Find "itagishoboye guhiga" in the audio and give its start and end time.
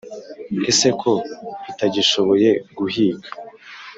1.71-3.27